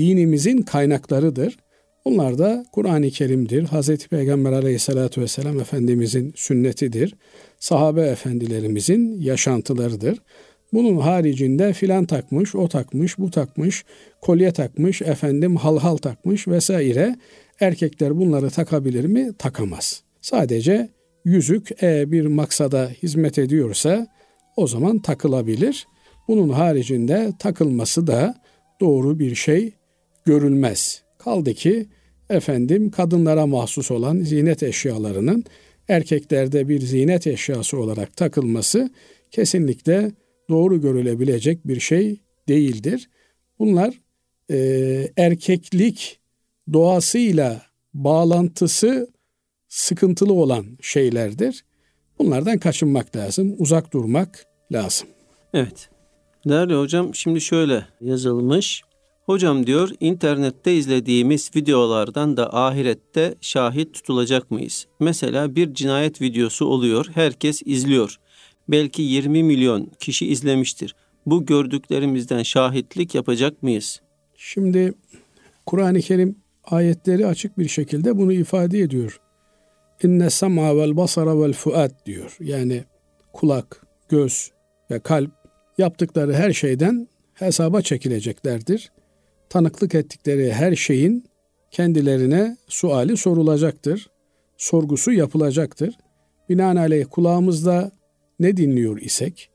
[0.00, 1.56] dinimizin kaynaklarıdır.
[2.04, 3.64] Bunlar da Kur'an-ı Kerim'dir.
[3.64, 4.06] Hz.
[4.06, 7.14] Peygamber aleyhissalatü vesselam Efendimizin sünnetidir.
[7.58, 10.18] Sahabe efendilerimizin yaşantılarıdır.
[10.72, 13.84] Bunun haricinde filan takmış, o takmış, bu takmış,
[14.20, 17.16] kolye takmış, efendim halhal takmış vesaire.
[17.60, 19.30] Erkekler bunları takabilir mi?
[19.38, 20.02] Takamaz.
[20.20, 20.88] Sadece
[21.24, 24.06] yüzük eğer bir maksada hizmet ediyorsa
[24.56, 25.86] o zaman takılabilir.
[26.28, 28.34] Bunun haricinde takılması da
[28.80, 29.72] doğru bir şey
[30.30, 31.02] görülmez.
[31.18, 31.86] Kaldı ki
[32.30, 35.44] efendim kadınlara mahsus olan zinet eşyalarının
[35.88, 38.90] erkeklerde bir zinet eşyası olarak takılması
[39.30, 40.12] kesinlikle
[40.48, 43.10] doğru görülebilecek bir şey değildir.
[43.58, 44.00] Bunlar
[44.50, 44.58] e,
[45.16, 46.20] erkeklik
[46.72, 47.62] doğasıyla
[47.94, 49.10] bağlantısı
[49.68, 51.64] sıkıntılı olan şeylerdir.
[52.18, 55.08] Bunlardan kaçınmak lazım, uzak durmak lazım.
[55.54, 55.88] Evet.
[56.48, 58.82] Değerli hocam şimdi şöyle yazılmış.
[59.30, 64.86] Hocam diyor internette izlediğimiz videolardan da ahirette şahit tutulacak mıyız?
[65.00, 68.16] Mesela bir cinayet videosu oluyor, herkes izliyor.
[68.68, 70.94] Belki 20 milyon kişi izlemiştir.
[71.26, 74.00] Bu gördüklerimizden şahitlik yapacak mıyız?
[74.36, 74.94] Şimdi
[75.66, 79.20] Kur'an-ı Kerim ayetleri açık bir şekilde bunu ifade ediyor.
[80.02, 82.36] İnne sam'a vel basara vel fuad diyor.
[82.40, 82.84] Yani
[83.32, 84.50] kulak, göz
[84.90, 85.30] ve kalp
[85.78, 88.90] yaptıkları her şeyden hesaba çekileceklerdir
[89.50, 91.24] tanıklık ettikleri her şeyin
[91.70, 94.10] kendilerine suali sorulacaktır.
[94.56, 95.98] Sorgusu yapılacaktır.
[96.48, 97.90] Binaenaleyh kulağımızda
[98.40, 99.50] ne dinliyor isek,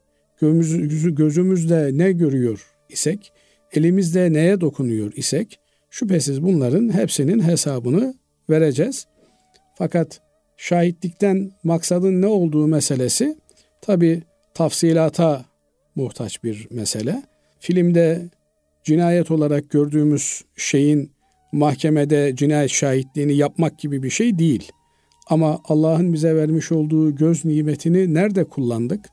[1.12, 3.32] gözümüzde ne görüyor isek,
[3.74, 8.14] elimizde neye dokunuyor isek, şüphesiz bunların hepsinin hesabını
[8.50, 9.08] vereceğiz.
[9.78, 10.22] Fakat
[10.58, 13.38] şahitlikten maksadın ne olduğu meselesi
[13.82, 15.46] tabi tafsilata
[15.96, 17.24] muhtaç bir mesele.
[17.60, 18.30] Filmde
[18.86, 21.12] cinayet olarak gördüğümüz şeyin
[21.52, 24.72] mahkemede cinayet şahitliğini yapmak gibi bir şey değil.
[25.28, 29.06] Ama Allah'ın bize vermiş olduğu göz nimetini nerede kullandık?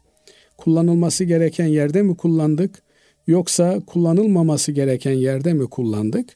[0.57, 2.83] Kullanılması gereken yerde mi kullandık?
[3.27, 6.29] yoksa kullanılmaması gereken yerde mi kullandık?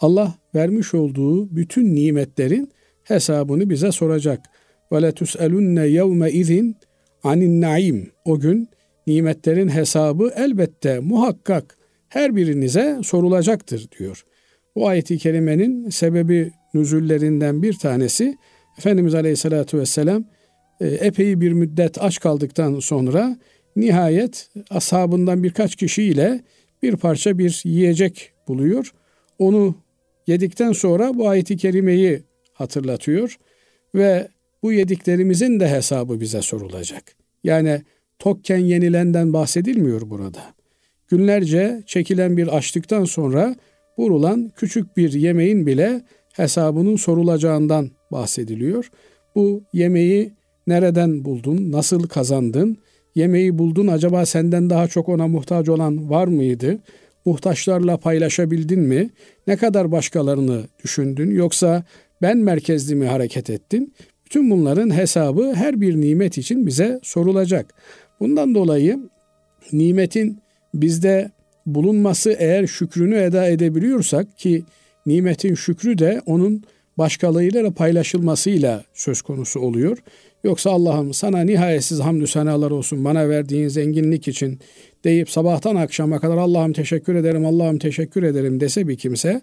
[0.00, 2.70] Allah vermiş olduğu bütün nimetlerin
[3.04, 4.40] hesabını bize soracak.
[4.92, 6.76] La tusalunne yevme izin
[7.22, 8.10] anin naim.
[8.24, 8.68] O gün
[9.06, 11.76] nimetlerin hesabı elbette muhakkak
[12.10, 14.24] her birinize sorulacaktır diyor.
[14.76, 18.36] Bu ayeti kerimenin sebebi nüzullerinden bir tanesi
[18.78, 20.24] Efendimiz Aleyhisselatü Vesselam
[20.80, 23.38] e, epey bir müddet aç kaldıktan sonra
[23.76, 26.40] nihayet ashabından birkaç kişiyle
[26.82, 28.92] bir parça bir yiyecek buluyor.
[29.38, 29.74] Onu
[30.26, 33.36] yedikten sonra bu ayeti kerimeyi hatırlatıyor
[33.94, 34.28] ve
[34.62, 37.02] bu yediklerimizin de hesabı bize sorulacak.
[37.44, 37.82] Yani
[38.18, 40.59] tokken yenilenden bahsedilmiyor burada.
[41.10, 43.56] Günlerce çekilen bir açlıktan sonra
[43.98, 48.90] vurulan küçük bir yemeğin bile hesabının sorulacağından bahsediliyor.
[49.34, 50.32] Bu yemeği
[50.66, 52.76] nereden buldun, nasıl kazandın,
[53.14, 56.78] yemeği buldun acaba senden daha çok ona muhtaç olan var mıydı?
[57.24, 59.10] Muhtaçlarla paylaşabildin mi?
[59.46, 61.84] Ne kadar başkalarını düşündün yoksa
[62.22, 63.94] ben merkezli mi hareket ettin?
[64.24, 67.74] Bütün bunların hesabı her bir nimet için bize sorulacak.
[68.20, 68.98] Bundan dolayı
[69.72, 70.38] nimetin
[70.74, 71.30] bizde
[71.66, 74.64] bulunması eğer şükrünü eda edebiliyorsak ki
[75.06, 76.64] nimetin şükrü de onun
[76.98, 79.98] başkalarıyla paylaşılmasıyla söz konusu oluyor.
[80.44, 84.58] Yoksa Allah'ım sana nihayetsiz hamdü senalar olsun bana verdiğin zenginlik için
[85.04, 89.40] deyip sabahtan akşama kadar Allah'ım teşekkür ederim, Allah'ım teşekkür ederim dese bir kimse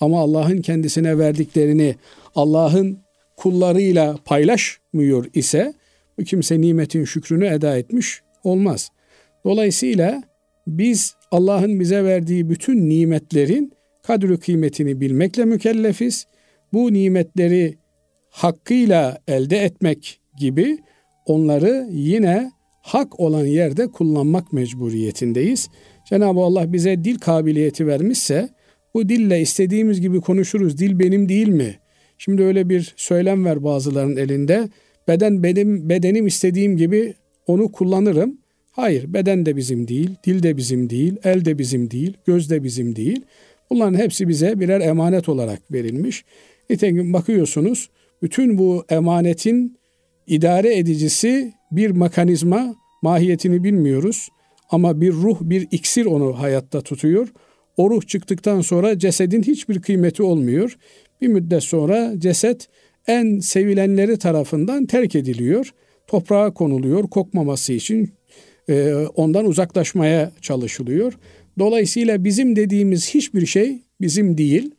[0.00, 1.96] ama Allah'ın kendisine verdiklerini
[2.34, 2.98] Allah'ın
[3.36, 5.74] kullarıyla paylaşmıyor ise
[6.18, 8.90] bu kimse nimetin şükrünü eda etmiş olmaz.
[9.44, 10.22] Dolayısıyla
[10.66, 16.26] biz Allah'ın bize verdiği bütün nimetlerin kadri kıymetini bilmekle mükellefiz.
[16.72, 17.74] Bu nimetleri
[18.30, 20.78] hakkıyla elde etmek gibi
[21.26, 22.52] onları yine
[22.82, 25.68] hak olan yerde kullanmak mecburiyetindeyiz.
[26.08, 28.48] Cenab-ı Allah bize dil kabiliyeti vermişse
[28.94, 30.78] bu dille istediğimiz gibi konuşuruz.
[30.78, 31.78] Dil benim değil mi?
[32.18, 34.68] Şimdi öyle bir söylem ver bazılarının elinde.
[35.08, 37.14] Beden benim bedenim istediğim gibi
[37.46, 38.38] onu kullanırım.
[38.76, 42.64] Hayır, beden de bizim değil, dil de bizim değil, el de bizim değil, göz de
[42.64, 43.24] bizim değil.
[43.70, 46.24] Bunların hepsi bize birer emanet olarak verilmiş.
[46.70, 47.90] Nitekim bakıyorsunuz
[48.22, 49.78] bütün bu emanetin
[50.26, 54.28] idare edicisi bir mekanizma mahiyetini bilmiyoruz
[54.70, 57.28] ama bir ruh bir iksir onu hayatta tutuyor.
[57.76, 60.78] O ruh çıktıktan sonra cesedin hiçbir kıymeti olmuyor.
[61.20, 62.68] Bir müddet sonra ceset
[63.06, 65.70] en sevilenleri tarafından terk ediliyor.
[66.06, 68.15] Toprağa konuluyor kokmaması için
[68.68, 71.12] e, ondan uzaklaşmaya çalışılıyor.
[71.58, 74.70] Dolayısıyla bizim dediğimiz hiçbir şey bizim değil.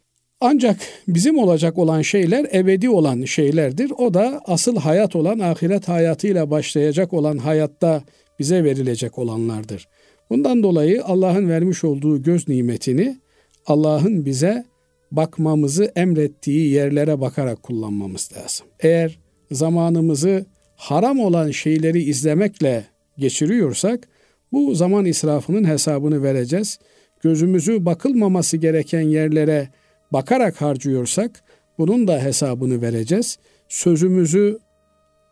[0.41, 3.91] Ancak bizim olacak olan şeyler ebedi olan şeylerdir.
[3.97, 8.03] O da asıl hayat olan ahiret hayatıyla başlayacak olan hayatta
[8.39, 9.87] bize verilecek olanlardır.
[10.29, 13.17] Bundan dolayı Allah'ın vermiş olduğu göz nimetini
[13.65, 14.65] Allah'ın bize
[15.11, 18.67] bakmamızı emrettiği yerlere bakarak kullanmamız lazım.
[18.79, 19.19] Eğer
[19.51, 20.45] zamanımızı
[20.75, 22.85] haram olan şeyleri izlemekle
[23.17, 24.07] geçiriyorsak
[24.51, 26.79] bu zaman israfının hesabını vereceğiz.
[27.21, 29.69] Gözümüzü bakılmaması gereken yerlere
[30.13, 31.43] bakarak harcıyorsak
[31.77, 33.37] bunun da hesabını vereceğiz.
[33.69, 34.59] Sözümüzü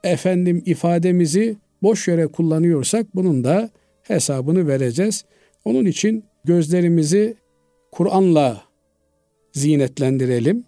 [0.03, 3.69] efendim ifademizi boş yere kullanıyorsak bunun da
[4.03, 5.25] hesabını vereceğiz.
[5.65, 7.35] Onun için gözlerimizi
[7.91, 8.61] Kur'an'la
[9.53, 10.65] zinetlendirelim.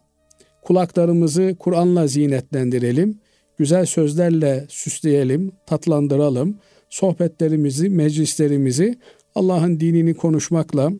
[0.62, 3.20] Kulaklarımızı Kur'an'la zinetlendirelim.
[3.58, 6.58] Güzel sözlerle süsleyelim, tatlandıralım.
[6.90, 9.00] Sohbetlerimizi, meclislerimizi
[9.36, 10.92] Allah'ın dinini konuşmakla,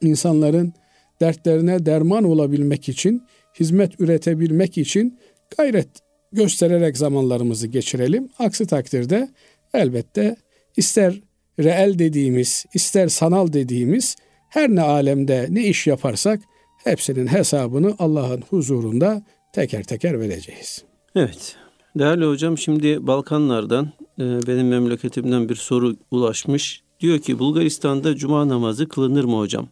[0.00, 0.72] insanların
[1.20, 3.22] dertlerine derman olabilmek için,
[3.60, 5.18] hizmet üretebilmek için
[5.56, 5.88] gayret
[6.32, 8.28] göstererek zamanlarımızı geçirelim.
[8.38, 9.28] Aksi takdirde
[9.74, 10.36] elbette
[10.76, 11.20] ister
[11.58, 14.16] reel dediğimiz, ister sanal dediğimiz
[14.48, 16.40] her ne alemde ne iş yaparsak
[16.84, 20.84] hepsinin hesabını Allah'ın huzurunda teker teker vereceğiz.
[21.16, 21.56] Evet.
[21.98, 26.82] Değerli hocam şimdi Balkanlardan benim memleketimden bir soru ulaşmış.
[27.00, 29.68] Diyor ki Bulgaristan'da cuma namazı kılınır mı hocam?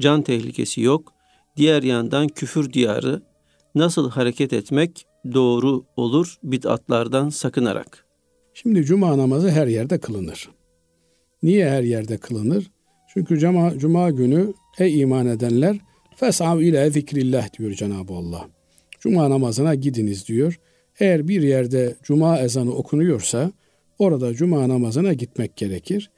[0.00, 1.12] Can tehlikesi yok.
[1.56, 3.22] Diğer yandan küfür diyarı
[3.74, 8.04] nasıl hareket etmek doğru olur bid'atlardan sakınarak?
[8.54, 10.48] Şimdi cuma namazı her yerde kılınır.
[11.42, 12.70] Niye her yerde kılınır?
[13.14, 15.76] Çünkü cuma, cuma günü ey iman edenler
[16.16, 18.48] fesav ile zikrillah diyor Cenab-ı Allah.
[19.00, 20.60] Cuma namazına gidiniz diyor.
[21.00, 23.52] Eğer bir yerde cuma ezanı okunuyorsa
[23.98, 26.10] orada cuma namazına gitmek gerekir.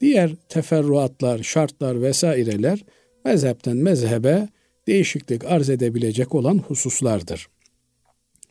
[0.00, 2.84] Diğer teferruatlar, şartlar vesaireler
[3.24, 4.48] mezhepten mezhebe
[4.86, 7.48] değişiklik arz edebilecek olan hususlardır.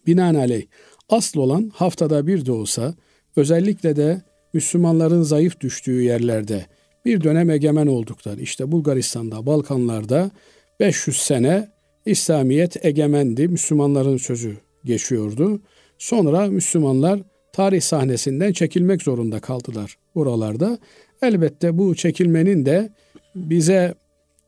[0.08, 0.65] Binaenaleyh
[1.10, 2.95] asıl olan haftada bir de olsa
[3.36, 4.21] özellikle de
[4.54, 6.65] Müslümanların zayıf düştüğü yerlerde
[7.06, 8.41] bir dönem egemen oldukları.
[8.41, 10.32] İşte Bulgaristan'da, Balkanlarda
[10.80, 11.69] 500 sene
[12.06, 13.47] İslamiyet egemendi.
[13.47, 15.62] Müslümanların sözü geçiyordu.
[15.97, 17.19] Sonra Müslümanlar
[17.58, 20.78] tarih sahnesinden çekilmek zorunda kaldılar buralarda.
[21.22, 22.89] Elbette bu çekilmenin de
[23.36, 23.93] bize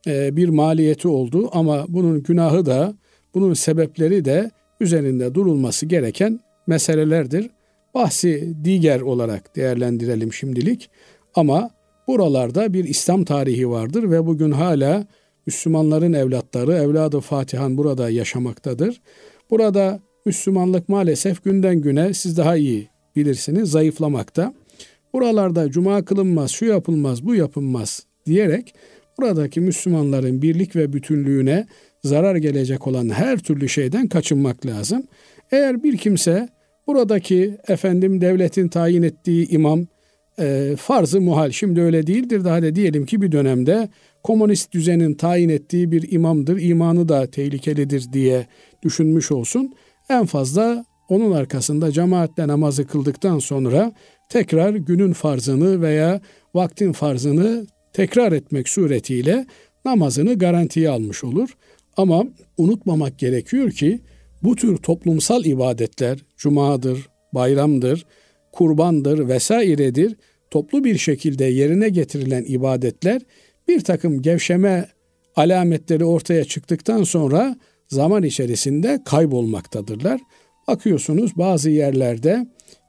[0.06, 2.94] e, bir maliyeti oldu ama bunun günahı da
[3.34, 7.50] bunun sebepleri de üzerinde durulması gereken meselelerdir.
[7.94, 10.90] Bahsi diğer olarak değerlendirelim şimdilik
[11.34, 11.70] ama
[12.08, 15.06] buralarda bir İslam tarihi vardır ve bugün hala
[15.46, 19.00] Müslümanların evlatları, evladı Fatihan burada yaşamaktadır.
[19.50, 24.54] Burada Müslümanlık maalesef günden güne siz daha iyi bilirsiniz zayıflamakta.
[25.12, 28.74] Buralarda cuma kılınmaz, şu yapılmaz, bu yapılmaz diyerek
[29.18, 31.66] buradaki Müslümanların birlik ve bütünlüğüne
[32.04, 35.02] zarar gelecek olan her türlü şeyden kaçınmak lazım.
[35.52, 36.48] Eğer bir kimse
[36.86, 39.86] buradaki efendim devletin tayin ettiği imam
[40.38, 43.88] e, farzı muhal şimdi öyle değildir daha da diyelim ki bir dönemde
[44.22, 48.46] komünist düzenin tayin ettiği bir imamdır imanı da tehlikelidir diye
[48.82, 49.74] düşünmüş olsun.
[50.08, 53.92] En fazla onun arkasında cemaatle namazı kıldıktan sonra
[54.28, 56.20] tekrar günün farzını veya
[56.54, 59.46] vaktin farzını tekrar etmek suretiyle
[59.84, 61.56] namazını garantiye almış olur.
[61.96, 62.24] Ama
[62.56, 64.00] unutmamak gerekiyor ki
[64.42, 68.06] bu tür toplumsal ibadetler, cumadır, bayramdır,
[68.52, 70.16] kurbandır vesairedir,
[70.50, 73.22] toplu bir şekilde yerine getirilen ibadetler
[73.68, 74.88] bir takım gevşeme
[75.36, 77.56] alametleri ortaya çıktıktan sonra
[77.88, 80.20] zaman içerisinde kaybolmaktadırlar.
[80.68, 82.46] Bakıyorsunuz bazı yerlerde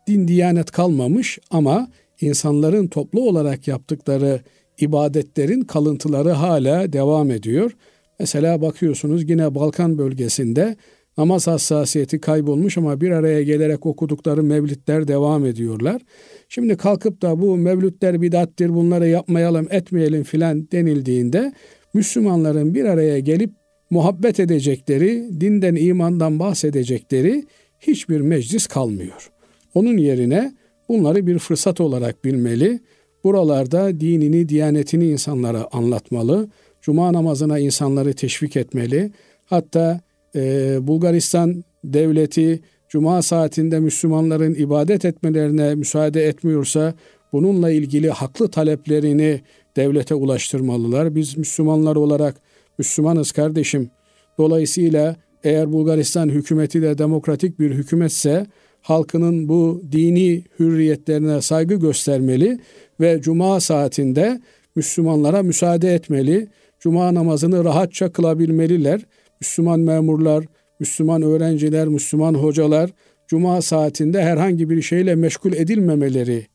[0.07, 1.87] din diyanet kalmamış ama
[2.21, 4.41] insanların toplu olarak yaptıkları
[4.79, 7.71] ibadetlerin kalıntıları hala devam ediyor.
[8.19, 10.75] Mesela bakıyorsunuz yine Balkan bölgesinde
[11.17, 16.01] namaz hassasiyeti kaybolmuş ama bir araya gelerek okudukları mevlütler devam ediyorlar.
[16.49, 21.53] Şimdi kalkıp da bu mevlütler bidattir bunları yapmayalım etmeyelim filan denildiğinde
[21.93, 23.51] Müslümanların bir araya gelip
[23.89, 27.43] muhabbet edecekleri, dinden imandan bahsedecekleri
[27.81, 29.31] hiçbir meclis kalmıyor.
[29.73, 30.53] Onun yerine
[30.89, 32.79] bunları bir fırsat olarak bilmeli.
[33.23, 36.49] Buralarda dinini, diyanetini insanlara anlatmalı.
[36.81, 39.11] Cuma namazına insanları teşvik etmeli.
[39.45, 40.01] Hatta
[40.35, 46.93] e, Bulgaristan devleti Cuma saatinde Müslümanların ibadet etmelerine müsaade etmiyorsa
[47.33, 49.41] bununla ilgili haklı taleplerini
[49.75, 51.15] devlete ulaştırmalılar.
[51.15, 52.35] Biz Müslümanlar olarak
[52.77, 53.89] Müslümanız kardeşim.
[54.37, 58.45] Dolayısıyla eğer Bulgaristan hükümeti de demokratik bir hükümetse
[58.81, 62.59] halkının bu dini hürriyetlerine saygı göstermeli
[62.99, 64.41] ve cuma saatinde
[64.75, 66.47] Müslümanlara müsaade etmeli.
[66.79, 69.01] Cuma namazını rahatça kılabilmeliler.
[69.41, 70.45] Müslüman memurlar,
[70.79, 72.89] Müslüman öğrenciler, Müslüman hocalar
[73.27, 76.45] cuma saatinde herhangi bir şeyle meşgul edilmemeleri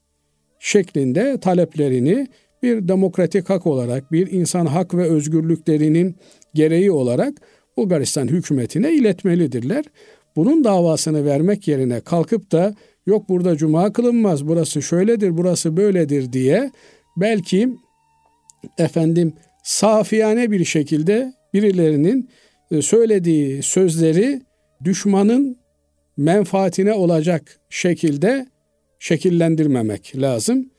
[0.59, 2.27] şeklinde taleplerini
[2.63, 6.17] bir demokratik hak olarak, bir insan hak ve özgürlüklerinin
[6.55, 7.35] gereği olarak
[7.77, 9.85] Bulgaristan hükümetine iletmelidirler.
[10.37, 12.75] Bunun davasını vermek yerine kalkıp da
[13.07, 16.71] yok burada cuma kılınmaz, burası şöyledir, burası böyledir diye
[17.17, 17.69] belki
[18.79, 19.35] efendim
[19.65, 22.31] safiyane bir şekilde birilerinin
[22.71, 24.43] e, söylediği sözleri
[24.85, 25.57] düşmanın
[26.17, 28.47] menfaatine olacak şekilde
[28.99, 30.71] şekillendirmemek lazım.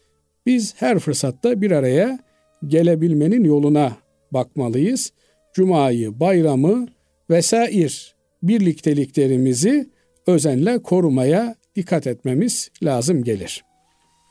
[0.46, 2.20] Biz her fırsatta bir araya
[2.68, 3.98] gelebilmenin yoluna
[4.32, 5.12] bakmalıyız.
[5.58, 6.88] Cuma'yı, bayramı
[7.30, 9.90] vesair birlikteliklerimizi
[10.28, 13.64] özenle korumaya dikkat etmemiz lazım gelir.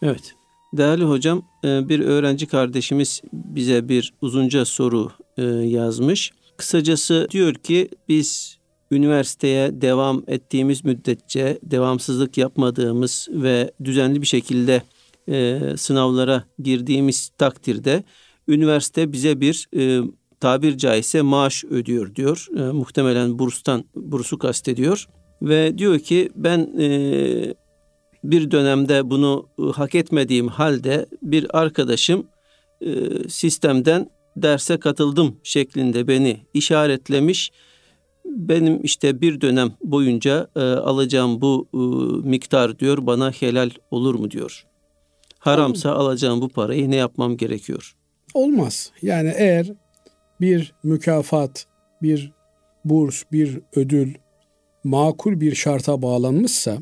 [0.02, 0.34] Evet.
[0.72, 6.32] Değerli hocam, e, bir öğrenci kardeşimiz bize bir uzunca soru e, yazmış.
[6.56, 8.58] Kısacası diyor ki biz
[8.90, 14.82] üniversiteye devam ettiğimiz müddetçe devamsızlık yapmadığımız ve düzenli bir şekilde
[15.28, 18.04] e, sınavlara girdiğimiz takdirde
[18.48, 19.68] üniversite bize bir
[20.40, 22.46] tabir caizse maaş ödüyor diyor.
[22.56, 25.08] E, muhtemelen burstan bursu kastediyor
[25.42, 26.88] ve diyor ki ben e,
[28.24, 32.26] bir dönemde bunu e, hak etmediğim halde bir arkadaşım
[32.80, 32.88] e,
[33.28, 37.50] sistemden derse katıldım şeklinde beni işaretlemiş.
[38.24, 41.78] Benim işte bir dönem boyunca e, alacağım bu e,
[42.28, 44.66] miktar diyor bana helal olur mu diyor.
[45.38, 47.96] Haramsa alacağım bu parayı ne yapmam gerekiyor?
[48.34, 48.92] Olmaz.
[49.02, 49.66] Yani eğer
[50.40, 51.66] bir mükafat,
[52.02, 52.32] bir
[52.84, 54.14] burs, bir ödül
[54.84, 56.78] makul bir şarta bağlanmışsa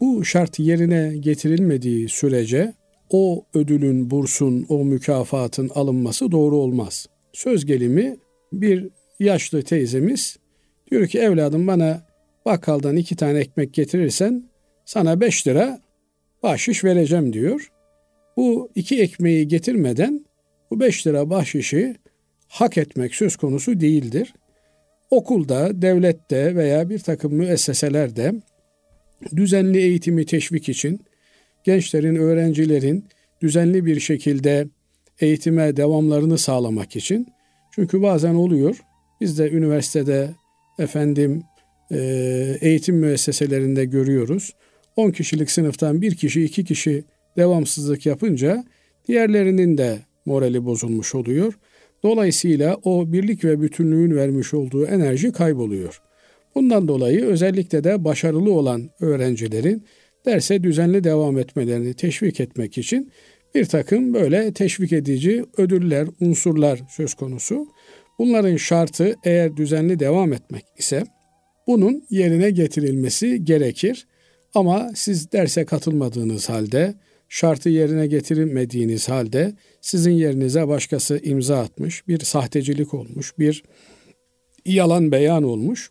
[0.00, 2.74] bu şart yerine getirilmediği sürece
[3.10, 7.06] o ödülün, bursun, o mükafatın alınması doğru olmaz.
[7.32, 8.16] Söz gelimi
[8.52, 8.88] bir
[9.20, 10.38] yaşlı teyzemiz
[10.90, 12.06] diyor ki evladım bana
[12.46, 14.44] bakkaldan iki tane ekmek getirirsen
[14.84, 15.80] sana beş lira
[16.42, 17.70] bahşiş vereceğim diyor.
[18.36, 20.26] Bu iki ekmeği getirmeden
[20.70, 21.96] bu 5 lira bahşişi
[22.56, 24.34] hak etmek söz konusu değildir.
[25.10, 28.34] Okulda, devlette veya bir takım müesseselerde
[29.36, 31.00] düzenli eğitimi teşvik için
[31.64, 33.04] gençlerin, öğrencilerin
[33.42, 34.66] düzenli bir şekilde
[35.20, 37.26] eğitime devamlarını sağlamak için
[37.74, 38.80] çünkü bazen oluyor
[39.20, 40.30] biz de üniversitede
[40.78, 41.42] efendim
[41.90, 41.98] e,
[42.60, 44.52] eğitim müesseselerinde görüyoruz.
[44.96, 47.04] 10 kişilik sınıftan bir kişi, iki kişi
[47.36, 48.64] devamsızlık yapınca
[49.08, 51.54] diğerlerinin de morali bozulmuş oluyor.
[52.06, 56.02] Dolayısıyla o birlik ve bütünlüğün vermiş olduğu enerji kayboluyor.
[56.54, 59.84] Bundan dolayı özellikle de başarılı olan öğrencilerin
[60.26, 63.12] derse düzenli devam etmelerini teşvik etmek için
[63.54, 67.68] bir takım böyle teşvik edici ödüller, unsurlar söz konusu.
[68.18, 71.04] Bunların şartı eğer düzenli devam etmek ise
[71.66, 74.06] bunun yerine getirilmesi gerekir.
[74.54, 76.94] Ama siz derse katılmadığınız halde,
[77.28, 79.52] şartı yerine getirilmediğiniz halde
[79.86, 83.62] sizin yerinize başkası imza atmış, bir sahtecilik olmuş, bir
[84.64, 85.90] yalan beyan olmuş.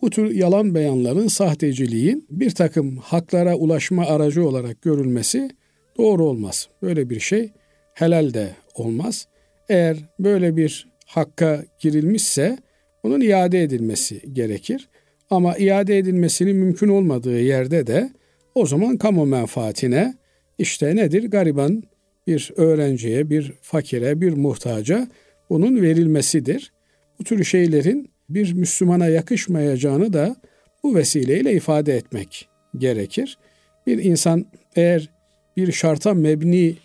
[0.00, 5.50] Bu tür yalan beyanların sahteciliğin bir takım haklara ulaşma aracı olarak görülmesi
[5.98, 6.68] doğru olmaz.
[6.82, 7.52] Böyle bir şey
[7.94, 9.28] helal de olmaz.
[9.68, 12.58] Eğer böyle bir hakka girilmişse
[13.02, 14.88] onun iade edilmesi gerekir.
[15.30, 18.10] Ama iade edilmesinin mümkün olmadığı yerde de
[18.54, 20.14] o zaman kamu menfaatine
[20.58, 21.30] işte nedir?
[21.30, 21.82] Gariban
[22.26, 25.08] bir öğrenciye, bir fakire, bir muhtaca
[25.50, 26.72] bunun verilmesidir.
[27.18, 30.36] Bu tür şeylerin bir Müslümana yakışmayacağını da
[30.82, 32.48] bu vesileyle ifade etmek
[32.78, 33.38] gerekir.
[33.86, 34.46] Bir insan
[34.76, 35.10] eğer
[35.56, 36.76] bir şarta mebni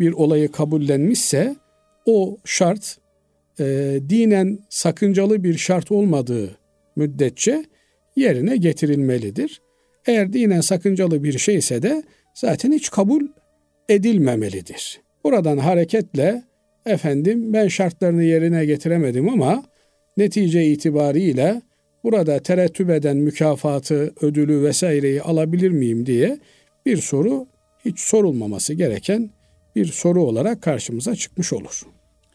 [0.00, 1.56] bir olayı kabullenmişse
[2.06, 2.98] o şart
[3.60, 3.64] e,
[4.08, 6.58] dinen sakıncalı bir şart olmadığı
[6.96, 7.64] müddetçe
[8.16, 9.60] yerine getirilmelidir.
[10.06, 12.02] Eğer dinen sakıncalı bir şeyse de
[12.34, 13.26] zaten hiç kabul
[13.88, 15.00] edilmemelidir.
[15.24, 16.42] Buradan hareketle
[16.86, 19.62] efendim ben şartlarını yerine getiremedim ama
[20.16, 21.62] netice itibariyle
[22.04, 26.38] burada terettüp eden mükafatı, ödülü vesaireyi alabilir miyim diye
[26.86, 27.46] bir soru
[27.84, 29.30] hiç sorulmaması gereken
[29.76, 31.82] bir soru olarak karşımıza çıkmış olur.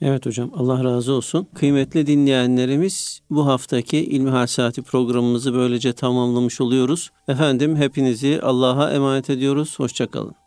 [0.02, 1.48] Evet hocam Allah razı olsun.
[1.56, 7.12] Kıymetli dinleyenlerimiz bu haftaki İlmihal Saati programımızı böylece tamamlamış oluyoruz.
[7.28, 9.80] Efendim hepinizi Allah'a emanet ediyoruz.
[9.80, 10.43] Hoşçakalın.